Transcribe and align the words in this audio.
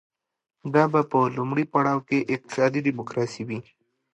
دا 0.73 0.83
به 0.91 1.01
په 1.11 1.19
لومړي 1.37 1.65
پړاو 1.73 2.05
کې 2.07 2.27
اقتصادي 2.35 2.79
ډیموکراسي 2.87 3.43
وي 3.47 3.59